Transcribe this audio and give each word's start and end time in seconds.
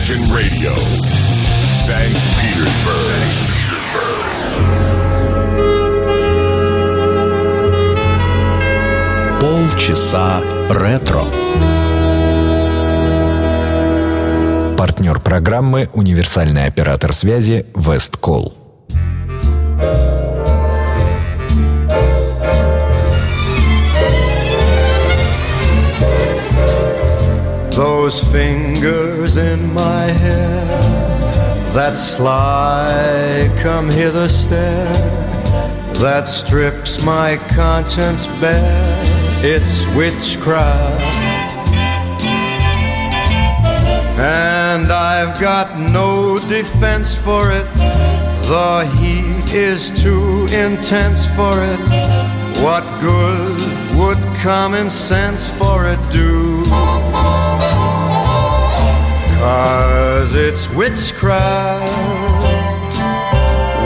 Imagine 0.00 0.32
Radio, 0.32 0.70
St. 1.74 2.16
Petersburg. 2.40 3.28
Полчаса 9.38 10.42
ретро. 10.70 11.24
Партнер 14.78 15.20
программы 15.20 15.90
«Универсальный 15.92 16.64
оператор 16.64 17.12
связи 17.12 17.66
Весткол». 17.74 18.59
Those 28.10 28.32
fingers 28.32 29.36
in 29.36 29.72
my 29.72 30.06
hair, 30.06 30.66
that 31.74 31.94
sly 31.96 33.48
come 33.62 33.88
hither 33.88 34.28
stare, 34.28 34.92
that 36.02 36.26
strips 36.26 37.00
my 37.04 37.36
conscience 37.36 38.26
bare, 38.42 39.00
it's 39.44 39.86
witchcraft. 39.94 41.04
And 44.18 44.90
I've 44.90 45.40
got 45.40 45.78
no 45.78 46.40
defense 46.48 47.14
for 47.14 47.52
it, 47.52 47.72
the 47.76 48.90
heat 48.98 49.54
is 49.54 49.92
too 49.92 50.46
intense 50.46 51.26
for 51.26 51.52
it. 51.62 51.78
What 52.60 52.82
good 53.00 53.60
would 53.96 54.18
common 54.38 54.90
sense 54.90 55.46
for 55.46 55.86
it 55.86 56.10
do? 56.10 56.49
Cause 59.50 60.36
it's 60.36 60.70
witchcraft, 60.70 61.82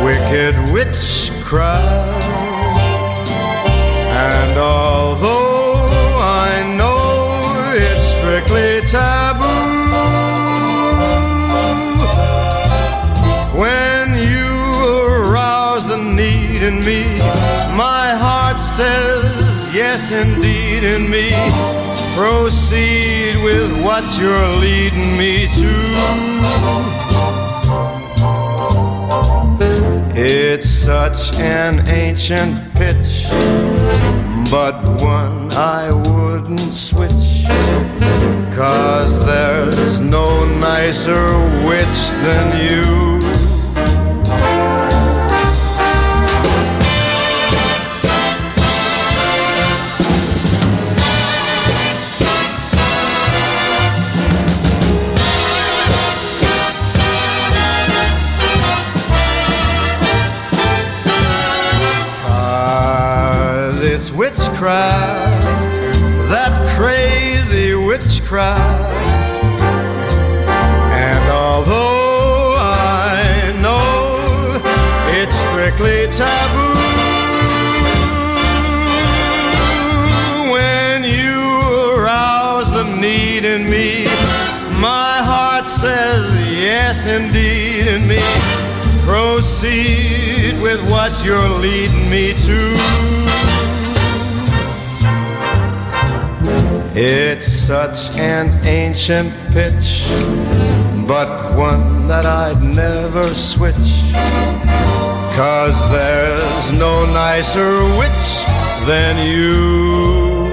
wicked 0.04 0.54
witchcraft. 0.74 2.26
And 4.28 4.58
although 4.58 6.18
I 6.20 6.50
know 6.76 7.00
it's 7.72 8.04
strictly 8.14 8.86
taboo, 8.90 9.46
when 13.58 14.18
you 14.18 14.50
arouse 15.08 15.86
the 15.86 15.96
need 15.96 16.62
in 16.62 16.80
me, 16.84 17.04
my 17.74 18.12
heart 18.24 18.60
says 18.60 19.72
yes, 19.72 20.10
indeed, 20.12 20.84
in 20.84 21.08
me. 21.08 21.83
Proceed 22.14 23.42
with 23.42 23.82
what 23.82 24.04
you're 24.16 24.48
leading 24.58 25.16
me 25.18 25.48
to. 25.52 25.74
It's 30.16 30.68
such 30.68 31.34
an 31.40 31.88
ancient 31.88 32.72
pitch, 32.74 33.26
but 34.48 34.80
one 35.02 35.52
I 35.54 35.90
wouldn't 35.90 36.72
switch. 36.72 37.44
Cause 38.54 39.18
there's 39.26 40.00
no 40.00 40.44
nicer 40.60 41.26
witch 41.66 41.98
than 42.22 42.60
you. 42.64 43.13
Such 97.66 98.20
an 98.20 98.50
ancient 98.66 99.32
pitch, 99.50 100.04
but 101.08 101.56
one 101.56 102.06
that 102.06 102.26
I'd 102.26 102.62
never 102.62 103.22
switch. 103.32 104.12
Cause 105.34 105.80
there's 105.90 106.72
no 106.72 107.06
nicer 107.14 107.82
witch 107.96 108.44
than 108.86 109.16
you. 109.26 110.44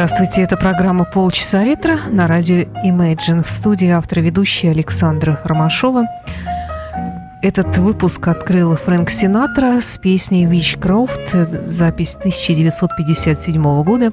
Здравствуйте, 0.00 0.40
это 0.40 0.56
программа 0.56 1.04
«Полчаса 1.04 1.62
ретро» 1.62 1.98
на 2.10 2.26
радио 2.26 2.60
Imagine. 2.86 3.44
В 3.44 3.50
студии 3.50 3.88
автор 3.88 4.20
ведущая 4.20 4.70
Александра 4.70 5.38
Ромашова. 5.44 6.06
Этот 7.42 7.76
выпуск 7.76 8.26
открыл 8.26 8.76
Фрэнк 8.76 9.10
Синатра 9.10 9.82
с 9.82 9.98
песней 9.98 10.46
«Witchcraft», 10.46 11.68
запись 11.68 12.16
1957 12.16 13.82
года. 13.82 14.10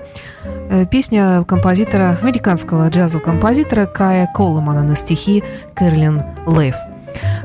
Э, 0.69 0.85
Песня 0.85 1.45
композитора, 1.45 2.19
американского 2.21 2.89
джазового 2.89 3.23
композитора 3.23 3.85
Кая 3.85 4.29
Коломана 4.35 4.83
на 4.83 4.97
стихи 4.97 5.41
Кэролин 5.73 6.21
Лев. 6.45 6.75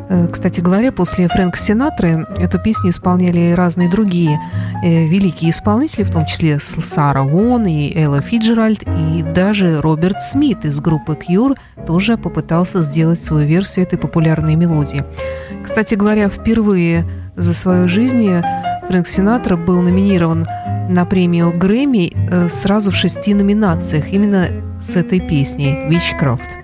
Э, 0.08 0.28
Кстати 0.30 0.60
говоря, 0.60 0.92
после 0.92 1.28
Фрэнка 1.28 1.58
Синатры 1.58 2.26
эту 2.38 2.58
песню 2.58 2.90
исполняли 2.90 3.52
разные 3.52 3.88
другие 3.88 4.38
э, 4.82 5.06
великие 5.06 5.50
исполнители, 5.50 6.04
в 6.04 6.10
том 6.10 6.26
числе 6.26 6.58
Сара 6.60 7.22
Вон 7.22 7.66
и 7.66 7.92
Элла 7.96 8.20
Фиджеральд, 8.20 8.82
и 8.82 9.22
даже 9.22 9.80
Роберт 9.80 10.20
Смит 10.22 10.64
из 10.64 10.80
группы 10.80 11.14
Cure 11.14 11.56
тоже 11.86 12.16
попытался 12.16 12.80
сделать 12.80 13.20
свою 13.20 13.46
версию 13.46 13.86
этой 13.86 13.98
популярной 13.98 14.54
мелодии. 14.54 15.04
Кстати 15.64 15.94
говоря, 15.94 16.28
впервые 16.28 17.06
за 17.36 17.54
свою 17.54 17.88
жизнь 17.88 18.28
Фрэнк 18.88 19.08
Синатра 19.08 19.56
был 19.56 19.80
номинирован 19.80 20.46
на 20.88 21.04
премию 21.04 21.56
Грэмми 21.56 22.12
э, 22.14 22.48
сразу 22.48 22.90
в 22.90 22.96
шести 22.96 23.34
номинациях 23.34 24.08
именно 24.08 24.48
с 24.80 24.96
этой 24.96 25.20
песней 25.20 25.88
«Witchcraft». 25.88 26.61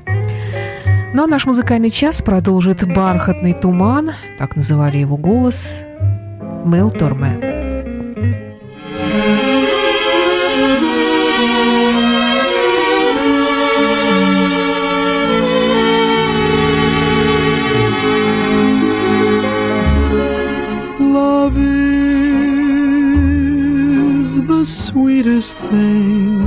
Ну 1.14 1.24
а 1.24 1.26
наш 1.26 1.46
музыкальный 1.46 1.90
час 1.90 2.20
продолжит 2.20 2.86
«Бархатный 2.86 3.54
туман», 3.54 4.10
так 4.38 4.56
называли 4.56 4.98
его 4.98 5.16
голос, 5.16 5.82
Мел 6.64 6.90
Торме. 6.90 7.56
Sweetest 24.64 25.56
thing. 25.70 26.42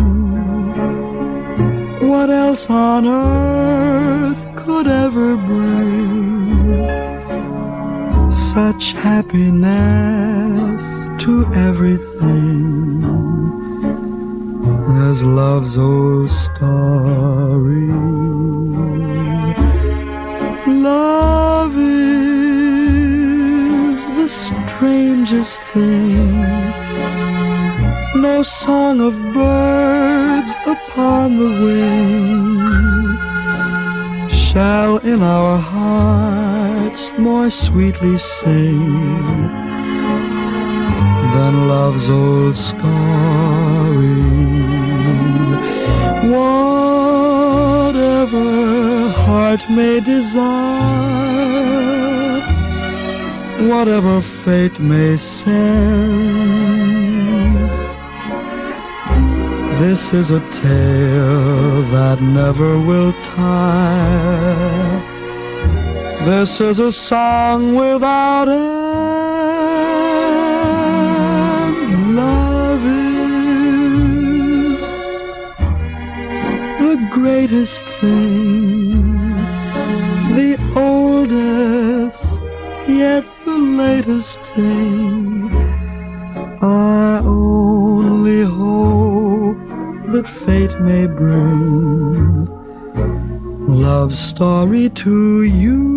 What 2.08 2.30
else 2.30 2.70
on 2.70 3.08
earth 3.08 4.51
could 4.66 4.88
ever 4.88 5.36
bring 5.38 6.52
such 8.32 8.94
happiness 8.94 10.84
to 11.18 11.46
everything 11.56 13.02
as 15.10 15.24
love's 15.24 15.78
old 15.78 16.30
story? 16.30 17.88
Love 20.68 21.76
is 21.76 22.38
the 24.20 24.28
strangest 24.28 25.62
thing. 25.74 26.42
No 28.16 28.44
song 28.44 29.02
of 29.02 29.16
birds 29.34 30.52
upon 30.68 31.38
the 31.38 31.50
wing 31.64 32.91
shall 34.52 34.98
in 34.98 35.22
our 35.22 35.58
hearts 35.58 37.14
more 37.18 37.50
sweetly 37.50 38.18
sing 38.18 39.48
than 41.34 41.70
love's 41.70 42.10
old 42.10 42.54
story. 42.54 42.82
Whatever 46.36 47.48
heart 49.24 49.70
may 49.70 50.02
desire, 50.02 50.42
whatever 53.70 54.20
fate 54.20 54.78
may 54.82 55.16
send. 55.16 56.61
This 59.82 60.14
is 60.14 60.30
a 60.30 60.40
tale 60.52 61.82
that 61.90 62.22
never 62.22 62.80
will 62.80 63.14
tire. 63.24 65.02
This 66.24 66.62
is 66.62 66.78
a 66.78 66.92
song 66.92 67.74
without 67.74 68.48
end. 68.48 68.62
Love 72.16 72.84
is 74.86 75.00
the 76.86 76.96
greatest 77.12 77.84
thing, 78.02 79.02
the 80.36 80.60
oldest, 80.76 82.44
yet 82.88 83.26
the 83.46 83.58
latest 83.58 84.40
thing. 84.56 85.50
I 86.62 87.11
that 90.22 90.28
fate 90.28 90.80
may 90.82 91.08
bring 91.08 92.46
love 93.68 94.16
story 94.16 94.90
to 94.90 95.44
you. 95.44 95.90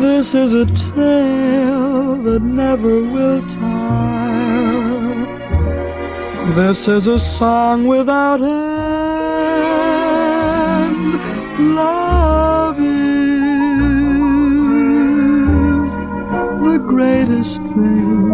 This 0.00 0.34
is 0.34 0.52
a 0.52 0.66
tale 0.66 2.22
that 2.22 2.42
never 2.42 3.02
will 3.02 3.42
tire. 3.42 3.67
This 6.58 6.88
is 6.88 7.06
a 7.06 7.20
song 7.20 7.86
without 7.86 8.40
end. 8.42 8.50
Love 11.76 12.76
is 12.80 12.88
the 16.66 16.78
greatest 16.84 17.62
thing, 17.62 18.28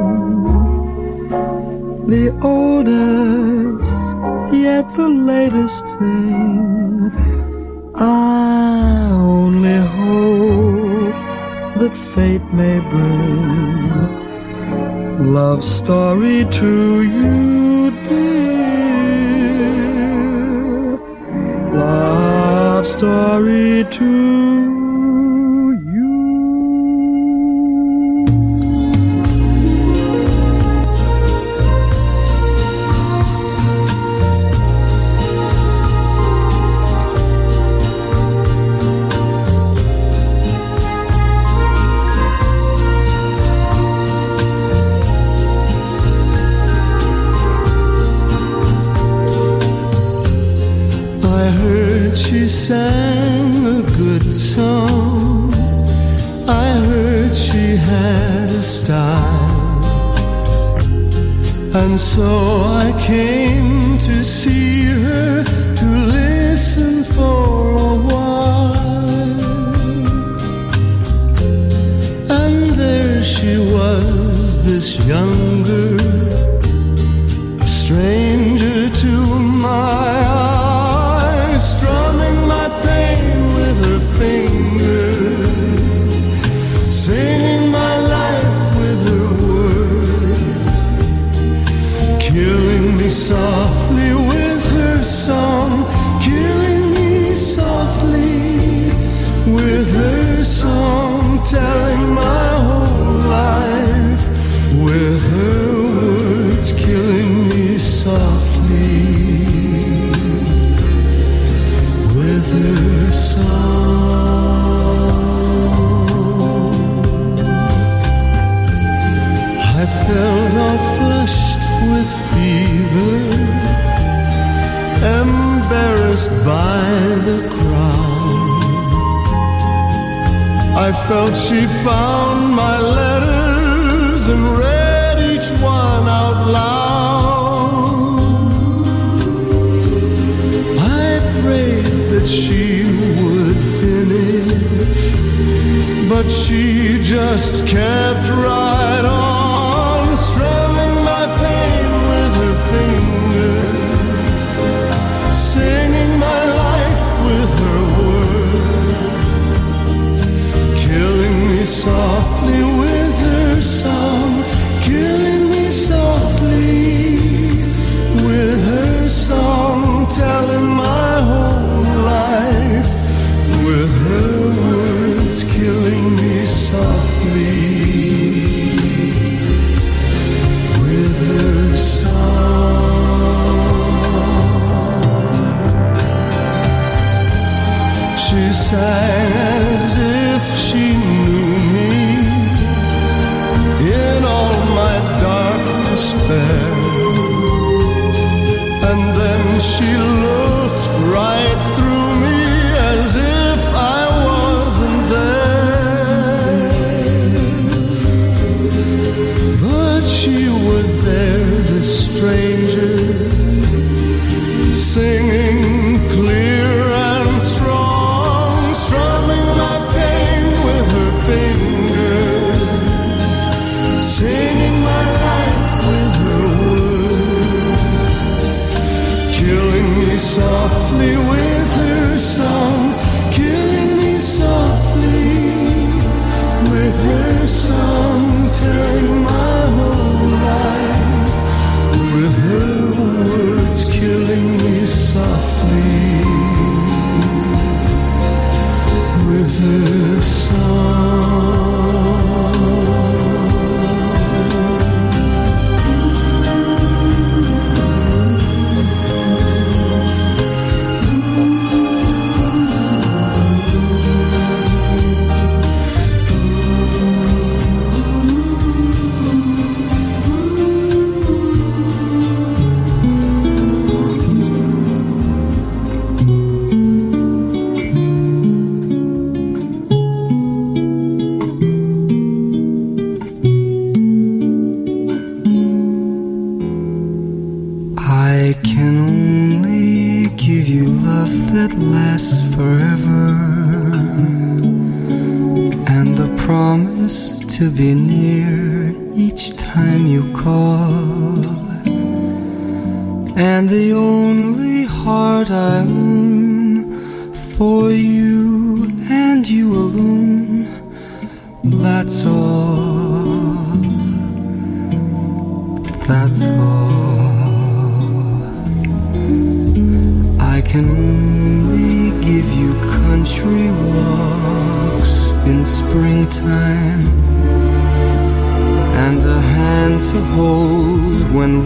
the 2.07 2.33
oldest, 2.41 4.17
yet 4.55 4.91
the 4.97 5.09
latest 5.09 5.85
thing. 5.99 7.13
I 7.95 9.11
only 9.13 9.81
hope 9.99 11.15
that 11.79 11.95
fate 12.15 12.47
may 12.55 12.79
bring 12.89 14.25
love 15.35 15.63
story 15.63 16.45
to 16.51 17.03
you, 17.03 17.54
Story 22.85 23.83
to 23.93 24.74
I 51.45 51.51
heard 51.51 52.17
she 52.17 52.49
sang 52.49 53.67
a 53.67 53.83
good 53.99 54.33
song. 54.33 55.53
I 56.49 56.73
heard 56.89 57.37
she 57.37 57.77
had 57.77 58.49
a 58.51 58.63
style. 58.63 59.85
And 61.75 62.01
so 62.01 62.31
I 62.87 62.99
came 62.99 63.99
to 63.99 64.25
see 64.25 64.85
her 64.87 65.45
to 65.81 65.87
listen 66.19 67.05
for 67.05 67.43
a 67.93 67.97
while. 68.09 69.05
And 72.41 72.71
there 72.71 73.23
she 73.23 73.59
was, 73.59 74.65
this 74.65 74.97
young 75.07 75.63
girl 75.63 76.01
a 77.61 77.67
stranger 77.67 78.89
to 78.89 79.13
my 79.67 79.69
eyes, 79.69 80.54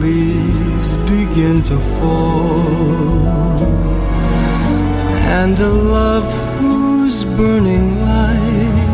leaves 0.01 0.95
begin 1.11 1.63
to 1.63 1.79
fall. 1.97 3.27
And 5.41 5.59
a 5.59 5.69
love 5.69 6.31
whose 6.59 7.25
burning 7.25 8.01
light 8.03 8.89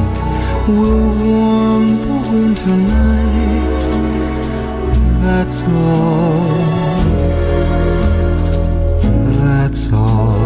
will 0.68 1.08
warm 1.26 1.86
the 2.04 2.16
winter 2.32 2.76
night. 2.76 3.84
That's 5.22 5.62
all. 5.62 6.64
That's 9.40 9.92
all. 9.92 10.38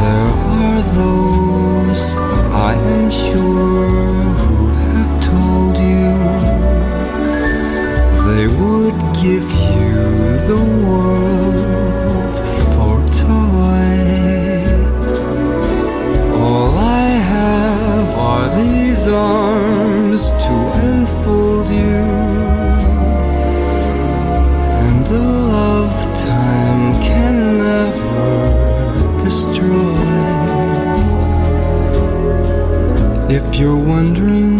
There 0.00 0.30
are 0.60 0.82
those 1.00 2.04
I 2.52 2.74
am 2.74 3.10
sure 3.10 4.11
would 8.72 9.00
give 9.22 9.48
you 9.68 9.92
the 10.50 10.62
world 10.86 12.36
for 12.72 12.96
toy. 13.22 13.96
All 16.40 16.72
I 16.78 17.08
have 17.34 18.08
are 18.30 18.48
these 18.62 19.04
arms 19.08 20.22
to 20.44 20.54
enfold 20.88 21.68
you, 21.68 22.04
and 24.86 25.06
a 25.08 25.24
love 25.56 25.96
time 26.30 26.84
can 27.08 27.34
never 27.68 28.24
destroy. 29.22 30.00
If 33.38 33.44
you're 33.58 33.82
wondering 33.94 34.56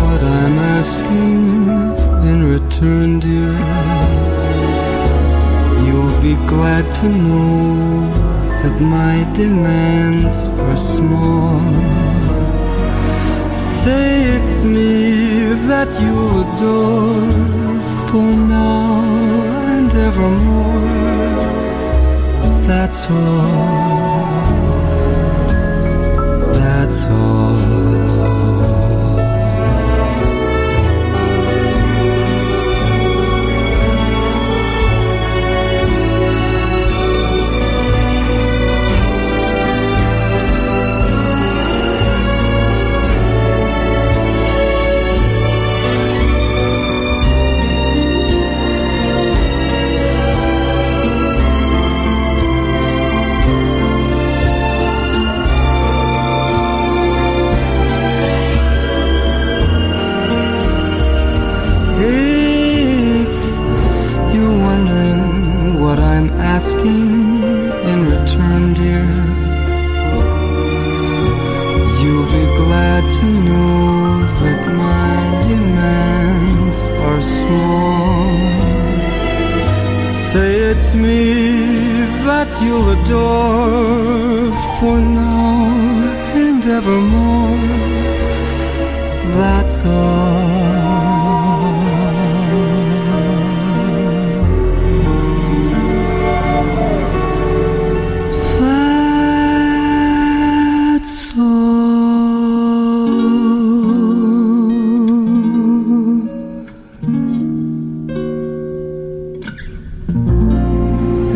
what 0.00 0.20
I'm 0.22 0.58
asking 0.80 2.01
in 2.24 2.40
return, 2.44 3.20
dear, 3.20 3.52
you'll 5.84 6.20
be 6.22 6.34
glad 6.46 6.84
to 6.94 7.08
know 7.08 8.10
that 8.62 8.80
my 8.80 9.16
demands 9.36 10.36
are 10.60 10.76
small. 10.76 11.58
Say 13.50 14.22
it's 14.36 14.62
me 14.62 15.54
that 15.70 15.88
you'll 16.00 16.42
adore 16.42 17.30
for 18.08 18.30
now 18.56 19.00
and 19.74 19.90
evermore. 20.08 20.82
That's 22.68 23.10
all. 23.10 23.72
That's 26.54 27.06
all. 27.08 27.81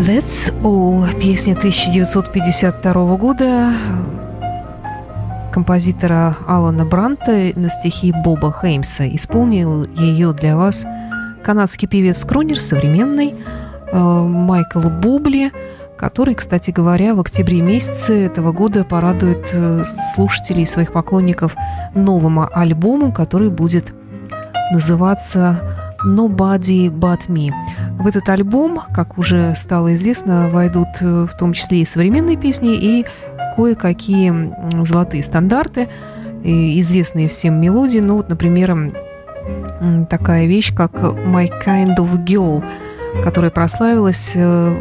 That's 0.07 0.55
All. 0.63 1.21
Песня 1.21 1.55
1952 1.55 3.17
года 3.17 3.73
композитора 5.53 6.37
Алана 6.47 6.85
Бранта 6.85 7.51
на 7.57 7.69
стихи 7.69 8.13
Боба 8.25 8.53
Хеймса. 8.53 9.09
Исполнил 9.09 9.83
ее 9.83 10.33
для 10.33 10.57
вас 10.57 10.87
канадский 11.43 11.89
певец-крунер, 11.89 12.61
современный, 12.61 13.35
э, 13.91 13.99
Майкл 13.99 14.89
Бубли, 14.89 15.51
который, 15.97 16.37
кстати 16.37 16.71
говоря, 16.71 17.17
в 17.17 17.21
октябре 17.21 17.61
месяце 17.61 18.27
этого 18.27 18.53
года 18.53 18.85
порадует 18.85 19.49
э, 19.53 19.83
слушателей 20.15 20.63
и 20.63 20.67
своих 20.67 20.93
поклонников 20.93 21.57
новым 21.95 22.47
альбомом, 22.55 23.11
который 23.11 23.51
будет 23.51 23.93
называться 24.71 25.61
Nobody 26.07 26.91
But 26.91 27.27
Me. 27.27 27.51
В 27.99 28.07
этот 28.07 28.29
альбом, 28.29 28.81
как 28.95 29.19
уже 29.19 29.55
стало 29.57 29.95
известно, 29.95 30.49
войдут 30.49 30.89
э, 31.01 31.27
в 31.27 31.37
том 31.37 31.53
числе 31.53 31.81
и 31.81 31.85
современные 31.85 32.37
песни, 32.37 32.75
и 32.75 33.07
кое-какие 33.57 34.85
золотые 34.85 35.23
стандарты, 35.23 35.89
известные 36.45 37.29
всем 37.29 37.61
мелодии. 37.61 37.99
Ну 37.99 38.17
вот, 38.17 38.29
например, 38.29 38.93
такая 40.09 40.47
вещь, 40.47 40.75
как 40.75 40.93
«My 40.93 41.49
Kind 41.65 41.97
of 41.97 42.25
Girl», 42.25 42.65
которая 43.23 43.51
прославилась 43.51 44.33
э, 44.35 44.75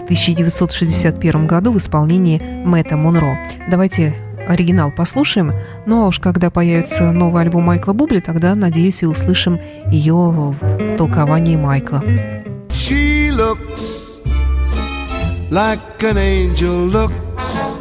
в 0.00 0.04
1961 0.04 1.46
году 1.46 1.72
в 1.72 1.78
исполнении 1.78 2.40
Мэтта 2.64 2.96
Монро. 2.96 3.36
Давайте 3.70 4.14
оригинал 4.46 4.90
послушаем. 4.90 5.52
А 5.86 6.06
уж 6.06 6.18
когда 6.18 6.50
появится 6.50 7.12
новый 7.12 7.42
альбом 7.42 7.64
Майкла 7.64 7.92
Бубли, 7.92 8.20
тогда, 8.20 8.54
надеюсь, 8.54 9.02
и 9.02 9.06
услышим 9.06 9.60
ее 9.90 10.14
в 10.14 10.96
толковании 10.96 11.56
Майкла. 11.56 12.02
She 12.68 13.30
looks 13.30 14.10
like 15.50 16.02
an 16.02 16.16
angel 16.16 16.88
looks. 16.88 17.78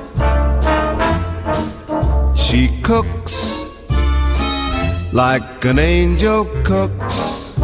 She 2.35 2.69
cooks 2.83 3.65
like 5.13 5.65
an 5.65 5.79
angel 5.79 6.45
cooks. 6.63 7.55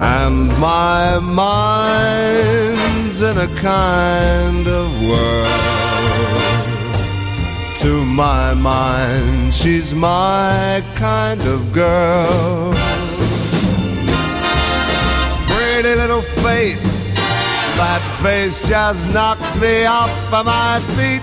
And 0.00 0.48
my 0.58 1.20
mind's 1.20 3.22
in 3.22 3.38
a 3.38 3.46
kind 3.60 4.66
of 4.66 4.90
whirl. 5.02 5.91
To 7.82 8.04
my 8.04 8.54
mind, 8.54 9.52
she's 9.52 9.92
my 9.92 10.82
kind 10.94 11.40
of 11.42 11.72
girl 11.72 12.74
pretty 15.82 15.94
little 15.96 16.22
face. 16.22 17.14
That 17.76 18.02
face 18.22 18.60
just 18.68 19.12
knocks 19.12 19.58
me 19.58 19.84
off 19.84 20.10
of 20.32 20.46
my 20.46 20.78
feet. 20.96 21.22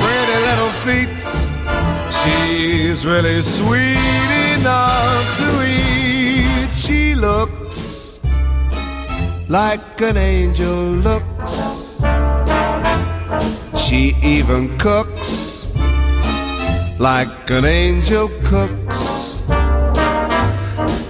pretty 0.00 0.38
little 0.48 0.72
feet. 0.84 1.20
She's 2.20 3.04
really 3.04 3.42
sweet 3.42 4.30
enough 4.56 5.26
to 5.40 5.50
eat. 5.66 6.74
She 6.74 7.14
looks 7.14 8.18
like 9.48 10.00
an 10.00 10.16
angel 10.16 10.76
looks. 11.06 11.33
She 13.94 14.16
even 14.24 14.76
cooks 14.76 15.64
like 16.98 17.28
an 17.48 17.64
angel 17.64 18.28
cooks. 18.42 19.40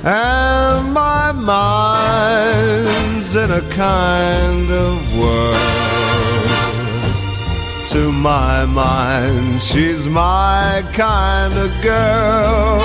And 0.05 0.93
my 0.93 1.33
mind's 1.33 3.37
in 3.37 3.51
a 3.51 3.63
kind 3.71 4.71
of 4.71 5.19
world. 5.19 5.57
To 7.93 8.13
my 8.13 8.67
mind, 8.67 9.63
she's 9.63 10.07
my 10.07 10.85
kind 10.93 11.55
of 11.55 11.71
girl. 11.81 12.83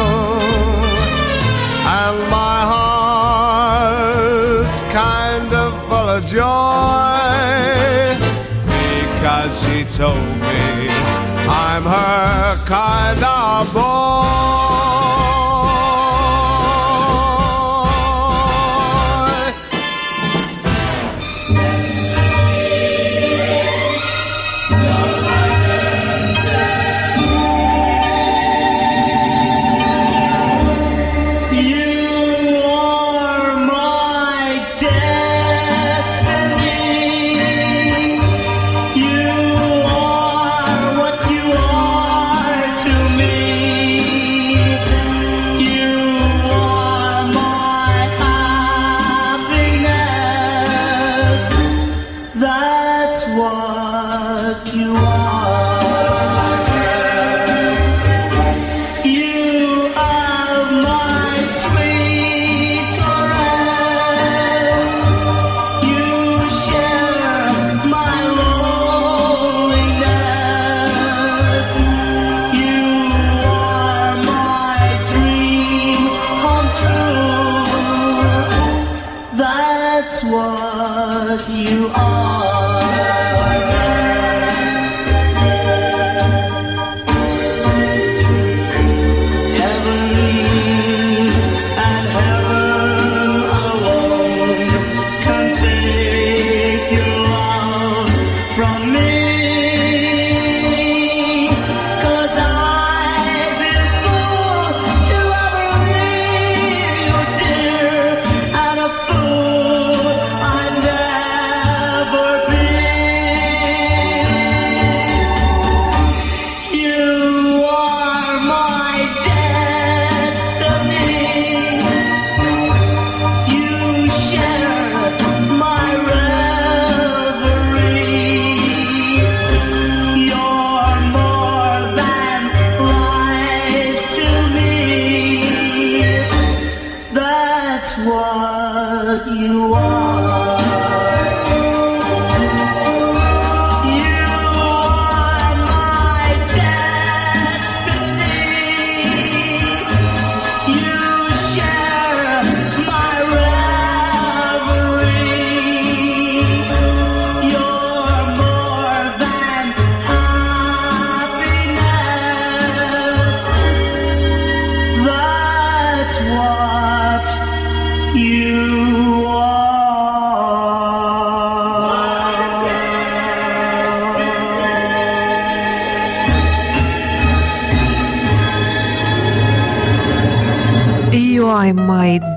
And 1.99 2.19
my 2.31 2.63
heart's 3.51 4.81
kind 4.93 5.53
of 5.53 5.73
full 5.89 6.07
of 6.07 6.25
joy 6.25 8.28
because 9.19 9.63
she 9.65 9.83
told 9.83 10.15
me 10.15 10.87
I'm 11.49 11.83
her 11.83 12.55
kind 12.65 13.21
of 13.21 13.73
boy. 13.73 14.68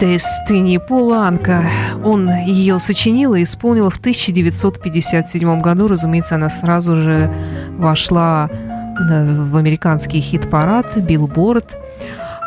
My 0.03 0.19
destiny 0.19 0.79
Пуланка. 0.79 1.65
Он 2.05 2.29
ее 2.47 2.81
сочинил 2.81 3.35
и 3.35 3.43
исполнил 3.45 3.91
в 3.91 3.99
1957 3.99 5.61
году. 5.61 5.89
Разумеется, 5.89 6.35
она 6.35 6.49
сразу 6.49 7.01
же 7.01 7.33
вошла 7.79 8.49
э, 8.51 9.35
в 9.45 9.57
американский 9.57 10.21
хит-парад 10.21 10.97
«Билборд». 10.97 11.79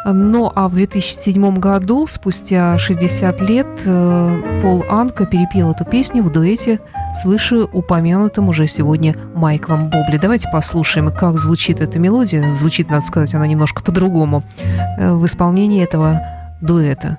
Ну 0.07 0.51
а 0.53 0.67
в 0.67 0.73
2007 0.75 1.57
году, 1.57 2.05
спустя 2.07 2.77
60 2.77 3.41
лет, 3.41 3.67
э, 3.85 4.59
Пол 4.61 4.83
Анка 4.89 5.25
перепел 5.25 5.71
эту 5.71 5.83
песню 5.85 6.23
в 6.23 6.31
дуэте 6.31 6.79
с 7.15 7.25
вышеупомянутым 7.25 8.49
уже 8.49 8.67
сегодня 8.67 9.15
Майклом 9.33 9.89
Бобли. 9.89 10.17
Давайте 10.17 10.49
послушаем, 10.51 11.11
как 11.11 11.37
звучит 11.37 11.81
эта 11.81 11.97
мелодия. 11.97 12.53
Звучит, 12.53 12.89
надо 12.89 13.03
сказать, 13.03 13.33
она 13.33 13.47
немножко 13.47 13.81
по-другому 13.81 14.43
э, 14.99 15.13
в 15.13 15.25
исполнении 15.25 15.83
этого 15.83 16.21
дуэта. 16.61 17.17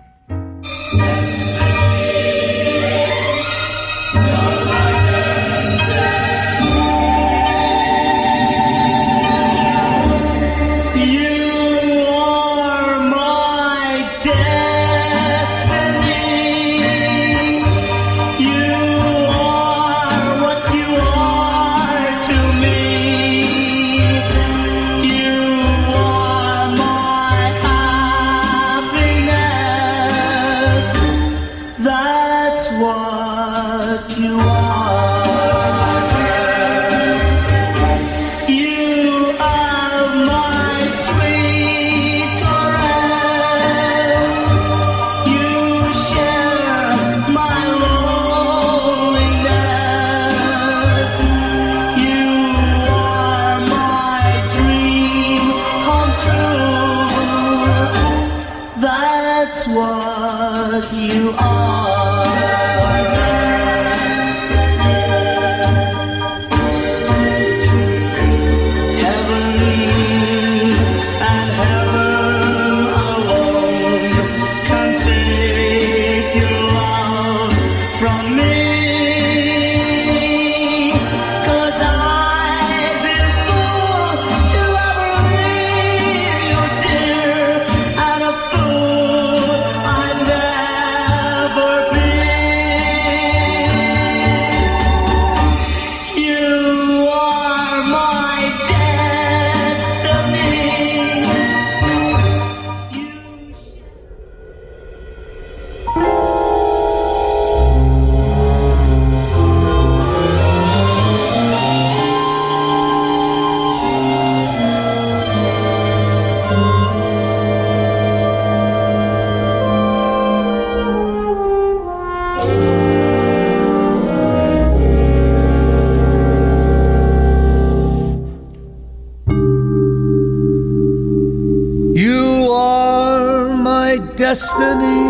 Destiny. 134.36 135.00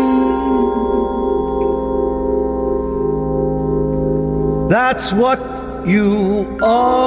That's 4.69 5.11
what 5.11 5.39
you 5.85 6.57
are 6.63 7.06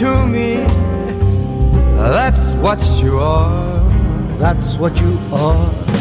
to 0.00 0.26
me. 0.26 0.54
That's 1.96 2.52
what 2.54 2.80
you 3.02 3.18
are. 3.18 3.86
That's 4.38 4.76
what 4.76 4.98
you 4.98 5.18
are. 5.30 5.99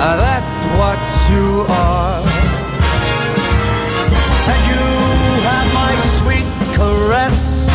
Uh, 0.00 0.16
that's 0.16 0.62
what 0.78 1.00
you 1.28 1.66
are. 1.68 2.20
And 4.52 4.60
you 4.70 4.84
have 5.42 5.68
my 5.74 5.94
sweet 6.18 6.46
caress. 6.78 7.68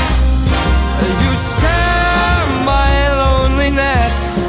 And 1.03 1.13
you 1.23 1.35
share 1.35 2.45
my 2.63 2.93
loneliness. 3.23 4.39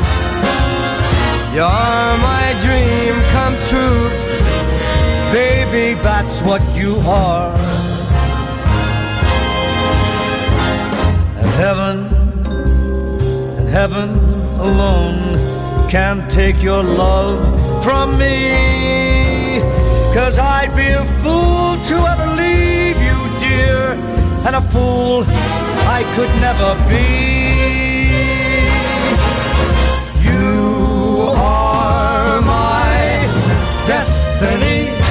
You're 1.52 2.14
my 2.22 2.54
dream 2.62 3.14
come 3.34 3.56
true. 3.66 4.08
Baby, 5.32 6.00
that's 6.00 6.42
what 6.42 6.62
you 6.76 6.94
are. 7.04 7.52
And 11.38 11.46
heaven, 11.58 12.06
and 13.58 13.68
heaven 13.68 14.10
alone 14.60 15.18
can 15.90 16.28
take 16.28 16.62
your 16.62 16.84
love 16.84 17.63
from 17.84 18.16
me. 18.18 19.60
Cause 20.14 20.38
I'd 20.38 20.74
be 20.74 20.88
a 21.02 21.04
fool 21.20 21.76
to 21.90 21.96
ever 22.12 22.28
leave 22.34 22.98
you, 23.08 23.18
dear, 23.38 23.78
and 24.46 24.56
a 24.56 24.60
fool 24.72 25.24
I 25.98 26.00
could 26.14 26.32
never 26.46 26.70
be. 26.88 28.08
You 30.26 31.28
are 31.36 32.40
my 32.40 32.96
destiny. 33.86 35.03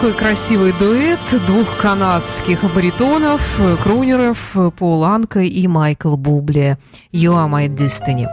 Такой 0.00 0.12
красивый 0.14 0.72
дуэт 0.80 1.18
двух 1.46 1.76
канадских 1.76 2.62
баритонов, 2.74 3.40
э, 3.58 3.76
крунеров 3.82 4.38
э, 4.54 4.70
Пол 4.76 5.04
Анка 5.04 5.40
и 5.40 5.66
Майкл 5.66 6.16
Бубле 6.16 6.78
«You 7.12 7.34
are 7.34 7.48
my 7.48 7.68
destiny». 7.68 8.26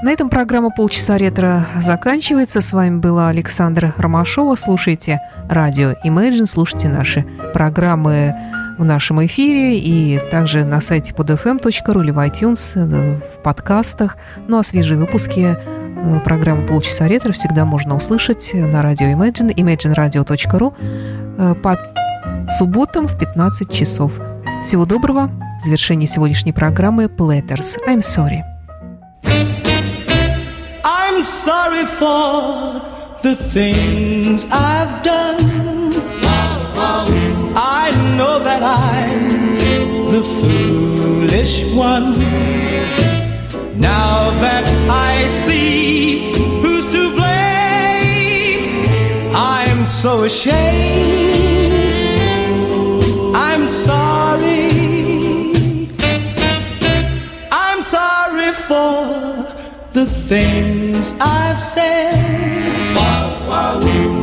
На 0.00 0.12
этом 0.12 0.30
программа 0.30 0.70
«Полчаса 0.70 1.18
ретро» 1.18 1.66
заканчивается. 1.80 2.60
С 2.60 2.72
вами 2.72 2.98
была 2.98 3.30
Александра 3.30 3.92
Ромашова. 3.96 4.54
Слушайте 4.54 5.20
радио 5.48 5.94
Imagine, 6.04 6.46
слушайте 6.46 6.88
наши 6.88 7.26
программы 7.52 8.32
в 8.78 8.84
нашем 8.84 9.26
эфире 9.26 9.76
и 9.76 10.20
также 10.30 10.64
на 10.64 10.80
сайте 10.80 11.12
podfm.ru 11.12 12.04
или 12.04 12.12
в 12.12 12.18
iTunes, 12.18 12.74
э, 12.76 13.16
в 13.16 13.42
подкастах. 13.42 14.16
Ну 14.46 14.58
а 14.58 14.62
свежие 14.62 15.00
выпуски 15.00 15.56
э, 15.58 16.20
программы 16.24 16.64
«Полчаса 16.64 17.08
ретро» 17.08 17.32
всегда 17.32 17.64
можно 17.64 17.96
услышать 17.96 18.52
на 18.54 18.82
радио 18.82 19.06
Imagine, 19.08 19.52
imagineradio.ru 19.52 20.74
э, 21.38 21.54
по 21.56 21.76
субботам 22.56 23.08
в 23.08 23.18
15 23.18 23.72
часов. 23.72 24.12
Всего 24.62 24.84
доброго. 24.84 25.28
В 25.58 25.64
завершении 25.64 26.06
сегодняшней 26.06 26.52
программы 26.52 27.06
Platters. 27.06 27.78
I'm 27.88 27.98
sorry. 27.98 28.42
I'm 31.18 31.24
sorry 31.24 31.84
for 31.84 32.80
the 33.24 33.34
things 33.34 34.46
I've 34.52 35.02
done. 35.02 35.92
I 37.56 37.90
know 38.16 38.38
that 38.38 38.62
I'm 38.62 40.12
the 40.12 40.22
foolish 40.22 41.64
one. 41.74 42.12
Now 43.80 44.30
that 44.44 44.64
I 44.88 45.26
see 45.44 46.30
who's 46.62 46.86
to 46.92 47.10
blame, 47.10 48.86
I'm 49.34 49.86
so 49.86 50.22
ashamed. 50.22 51.34
I'm 53.34 53.66
sorry. 53.66 54.70
I'm 57.50 57.82
sorry 57.82 58.52
for 58.52 59.18
the 59.92 60.06
things 61.08 61.20
I've 61.20 61.60
said. 61.60 62.66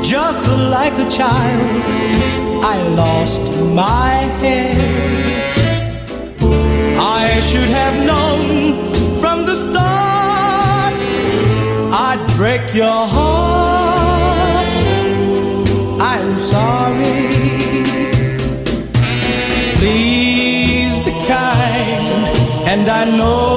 Just 0.03 0.47
like 0.49 0.93
a 0.93 1.09
child, 1.09 1.83
I 2.63 2.81
lost 2.95 3.41
my 3.73 4.13
head. 4.39 4.77
I 6.97 7.39
should 7.39 7.69
have 7.69 7.95
known 8.05 9.19
from 9.19 9.45
the 9.45 9.55
start 9.55 10.93
I'd 11.93 12.23
break 12.37 12.73
your 12.73 13.07
heart. 13.15 14.69
I'm 15.99 16.37
sorry. 16.37 17.29
Please 19.77 21.01
be 21.03 21.11
kind, 21.27 22.29
and 22.67 22.87
I 22.89 23.05
know 23.17 23.54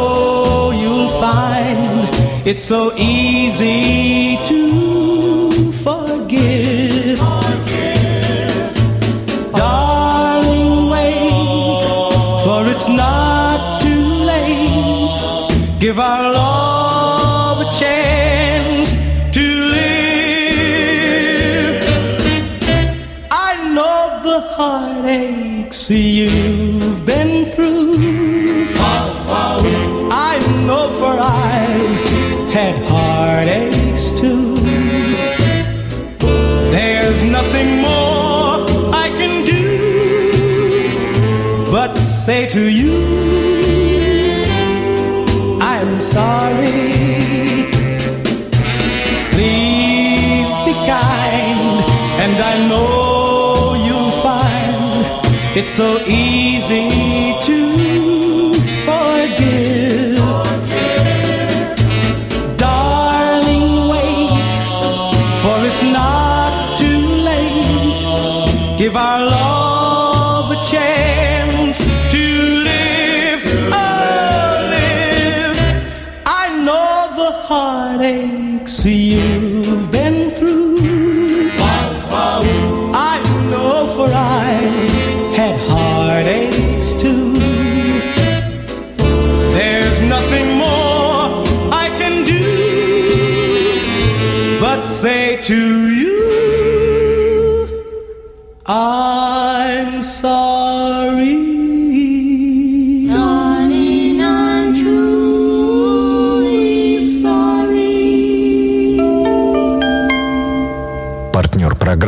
it's 2.50 2.64
so 2.64 2.96
easy 2.96 4.38
to 4.44 5.70
forgive. 5.84 7.18
Darling, 9.52 10.88
wait, 10.88 11.82
for 12.44 12.64
it's 12.72 12.88
not 12.88 13.82
too 13.82 14.06
late. 14.32 15.78
Give 15.78 16.00
our 16.00 16.32
love 16.32 17.60
a 17.66 17.70
chance 17.78 18.96
to 19.36 19.44
live. 19.76 20.64
I 23.30 23.52
know 23.74 24.20
the 24.24 24.40
heartaches 24.56 25.90
you. 25.90 26.57
say 42.28 42.46
to 42.46 42.68
you, 42.68 42.92
I'm 45.62 45.98
sorry. 45.98 46.82
Please 49.32 50.50
be 50.66 50.74
kind, 50.92 51.80
and 52.24 52.36
I 52.52 52.54
know 52.68 53.82
you'll 53.86 54.16
find 54.20 54.92
it's 55.56 55.70
so 55.70 55.88
easy 56.06 56.88
to. 57.46 57.87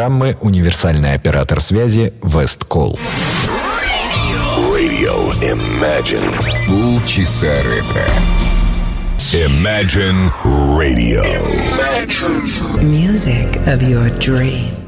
программы 0.01 0.35
универсальный 0.41 1.13
оператор 1.13 1.61
связи 1.61 2.15
Весткол. 2.23 2.99
Radio 4.57 5.31
Imagine. 5.43 6.25
Полчаса 6.67 7.53
ретро. 7.65 8.07
Imagine 9.35 10.33
Radio. 10.47 11.23
Imagine. 11.77 12.81
Music 12.83 13.55
of 13.67 13.83
your 13.83 14.09
dreams. 14.19 14.80